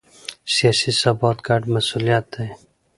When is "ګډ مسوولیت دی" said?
1.47-2.47